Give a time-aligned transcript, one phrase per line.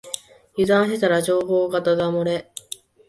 [0.57, 2.51] 油断してたら情報がだだ漏れ